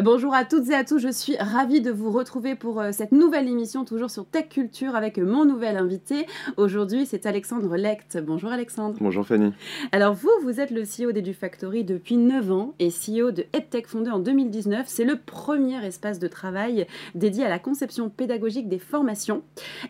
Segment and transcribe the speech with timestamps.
[0.00, 3.12] Bonjour à toutes et à tous, je suis ravie de vous retrouver pour euh, cette
[3.12, 6.26] nouvelle émission, toujours sur Tech Culture, avec mon nouvel invité.
[6.56, 8.18] Aujourd'hui, c'est Alexandre Lecht.
[8.24, 8.96] Bonjour Alexandre.
[9.02, 9.52] Bonjour Fanny.
[9.92, 14.10] Alors vous, vous êtes le CEO d'EduFactory depuis 9 ans et CEO de EdTech fondé
[14.10, 14.86] en 2019.
[14.88, 19.42] C'est le premier espace de travail dédié à la conception pédagogique des formations.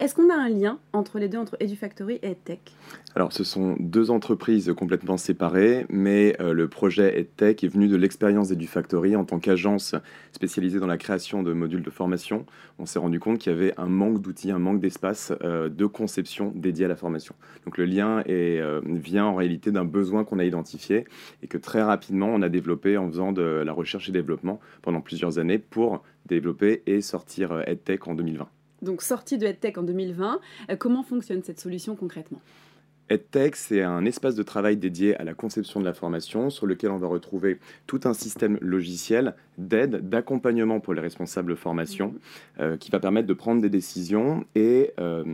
[0.00, 2.72] Est-ce qu'on a un lien entre les deux, entre EduFactory et EdTech?
[3.14, 7.96] Alors ce sont deux entreprises complètement séparées, mais euh, le projet EdTech est venu de
[7.96, 9.89] l'expérience d'EduFactory en tant qu'agence
[10.32, 12.46] spécialisée dans la création de modules de formation,
[12.78, 15.86] on s'est rendu compte qu'il y avait un manque d'outils, un manque d'espace euh, de
[15.86, 17.34] conception dédié à la formation.
[17.64, 21.04] Donc le lien euh, vient en réalité d'un besoin qu'on a identifié
[21.42, 25.00] et que très rapidement on a développé en faisant de la recherche et développement pendant
[25.00, 28.48] plusieurs années pour développer et sortir euh, EdTech en 2020.
[28.82, 30.40] Donc sortie de EdTech en 2020,
[30.78, 32.40] comment fonctionne cette solution concrètement?
[33.10, 36.92] EdTech, c'est un espace de travail dédié à la conception de la formation sur lequel
[36.92, 37.58] on va retrouver
[37.88, 42.14] tout un système logiciel d'aide, d'accompagnement pour les responsables formation
[42.60, 45.24] euh, qui va permettre de prendre des décisions et euh,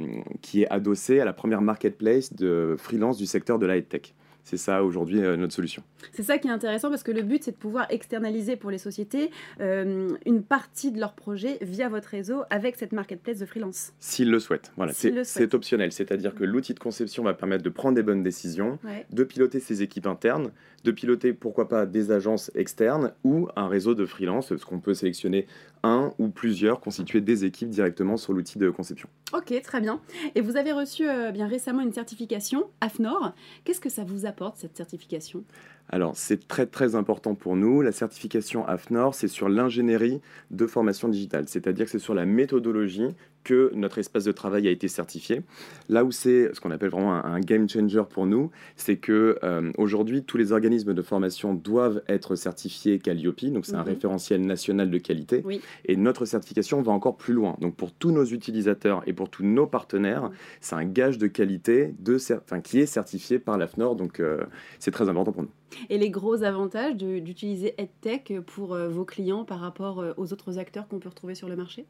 [0.40, 4.14] qui est adossé à la première marketplace de freelance du secteur de la EdTech.
[4.46, 5.82] C'est ça aujourd'hui euh, notre solution.
[6.12, 8.78] C'est ça qui est intéressant parce que le but c'est de pouvoir externaliser pour les
[8.78, 13.92] sociétés euh, une partie de leur projet via votre réseau avec cette marketplace de freelance.
[13.98, 14.70] S'ils le souhaitent.
[14.76, 15.90] Voilà, c'est optionnel.
[15.90, 18.78] C'est-à-dire que l'outil de conception va permettre de prendre des bonnes décisions,
[19.10, 20.52] de piloter ses équipes internes,
[20.84, 24.94] de piloter pourquoi pas des agences externes ou un réseau de freelance, ce qu'on peut
[24.94, 25.48] sélectionner
[25.82, 29.08] un ou plusieurs, constituer des équipes directement sur l'outil de conception.
[29.32, 30.00] Ok, très bien.
[30.34, 33.32] Et vous avez reçu euh, bien récemment une certification AFNOR.
[33.64, 35.44] Qu'est-ce que ça vous apporte cette certification?
[35.88, 37.80] Alors, c'est très très important pour nous.
[37.80, 40.20] La certification AFNOR, c'est sur l'ingénierie
[40.50, 43.08] de formation digitale, c'est-à-dire que c'est sur la méthodologie
[43.44, 45.42] que notre espace de travail a été certifié.
[45.88, 49.70] Là où c'est ce qu'on appelle vraiment un, game changer pour nous, c'est que euh,
[49.78, 53.90] aujourd'hui tous les organismes de formation doivent être certifiés Calliope, donc c'est un mhm.
[53.90, 55.44] référentiel national de qualité.
[55.84, 57.56] Et notre certification va encore plus loin.
[57.60, 61.94] Donc pour tous nos utilisateurs et pour tous nos partenaires, c'est un gage de qualité
[62.00, 62.18] de,
[62.64, 63.94] qui est certifié par l'AFNOR.
[63.94, 64.42] Donc euh,
[64.80, 65.50] c'est très important pour nous.
[65.90, 70.88] Et les gros avantages d'utiliser EdTech pour euh, vos clients par rapport aux autres acteurs
[70.88, 71.86] qu'on peut retrouver sur le marché?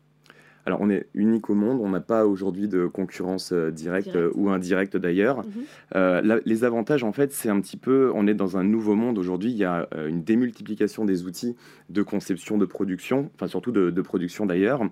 [0.66, 4.32] Alors, on est unique au monde, on n'a pas aujourd'hui de concurrence euh, directe euh,
[4.34, 5.38] ou indirecte d'ailleurs.
[5.38, 5.52] Mhm.
[5.94, 9.16] Euh, les avantages, en fait, c'est un petit peu, on est dans un nouveau monde
[9.16, 11.54] aujourd'hui, il y a une démultiplication des outils
[11.88, 14.82] de conception, de production, enfin surtout de production d'ailleurs.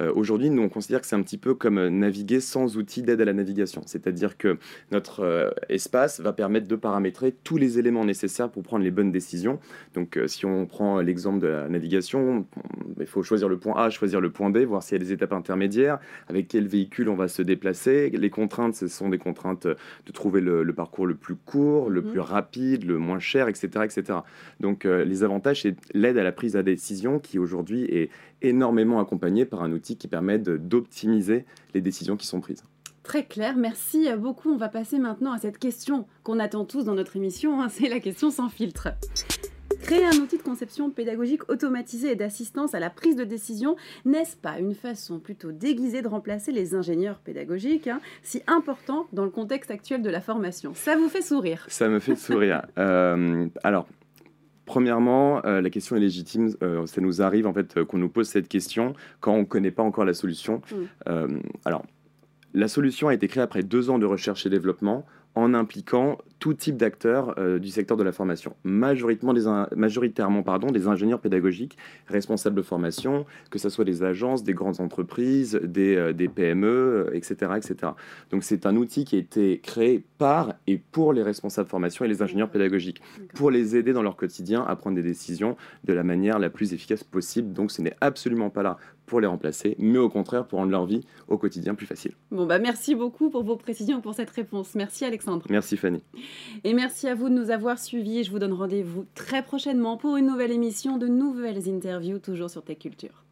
[0.00, 3.02] Euh, aujourd'hui, nous, on considère que c'est un petit peu comme euh, naviguer sans outils
[3.02, 3.82] d'aide à la navigation.
[3.86, 4.58] C'est-à-dire que
[4.90, 9.12] notre euh, espace va permettre de paramétrer tous les éléments nécessaires pour prendre les bonnes
[9.12, 9.58] décisions.
[9.94, 12.46] Donc, si on prend l'exemple de la navigation,
[12.98, 15.12] il faut choisir le point A, choisir le point B, voir s'il y a des
[15.12, 15.98] étapes intermédiaires,
[16.28, 18.10] avec quel véhicule on va se déplacer.
[18.10, 22.10] Les contraintes, ce sont des contraintes de trouver le, parcours le plus court, le mhm.
[22.10, 23.68] plus rapide, le moins cher, etc.
[23.84, 24.18] etc.
[24.60, 28.10] Donc, les avantages, c'est l'aide à la prise de décision qui aujourd'hui est
[28.42, 31.44] énormément accompagné par un outil qui permet d'optimiser
[31.74, 32.62] les décisions qui sont prises.
[33.02, 34.50] Très clair, merci beaucoup.
[34.52, 37.68] On va passer maintenant à cette question qu'on attend tous dans notre émission, hein.
[37.68, 38.88] c'est la question sans filtre.
[39.82, 44.36] Créer un outil de conception pédagogique automatisé et d'assistance à la prise de décision, n'est-ce
[44.36, 49.30] pas une façon plutôt déguisée de remplacer les ingénieurs pédagogiques, hein, si important dans le
[49.30, 50.72] contexte actuel de la formation?
[50.74, 51.64] Ça vous fait sourire?
[51.68, 52.62] Ça me fait sourire.
[52.78, 53.86] Euh, alors,
[54.64, 56.54] Premièrement, euh, la question est légitime.
[56.62, 59.44] Euh, ça nous arrive en fait euh, qu'on nous pose cette question quand on ne
[59.44, 60.62] connaît pas encore la solution.
[61.06, 61.40] Mm.
[61.64, 61.84] alors,
[62.54, 66.54] la solution a été créée après deux ans de recherche et développement en impliquant tout
[66.54, 71.78] type d'acteurs euh, du secteur de la formation, majoritairement des, majoritairement pardon, des ingénieurs pédagogiques,
[72.08, 77.10] responsables de formation, que ce soit des agences, des grandes entreprises, des, euh, des PME,
[77.12, 77.92] etc., etc.
[78.32, 82.04] Donc c'est un outil qui a été créé par et pour les responsables de formation
[82.06, 83.00] et les ingénieurs pédagogiques,
[83.34, 86.74] pour les aider dans leur quotidien à prendre des décisions de la manière la plus
[86.74, 87.52] efficace possible.
[87.52, 88.78] Donc ce n'est absolument pas là
[89.12, 92.12] pour les remplacer, mais au contraire pour rendre leur vie au quotidien plus facile.
[92.30, 94.74] Bon bah merci beaucoup pour vos précisions pour cette réponse.
[94.74, 95.44] Merci Alexandre.
[95.50, 96.02] Merci Fanny.
[96.64, 98.24] Et merci à vous de nous avoir suivis.
[98.24, 102.64] Je vous donne rendez-vous très prochainement pour une nouvelle émission de nouvelles interviews toujours sur
[102.64, 103.22] Tech Culture.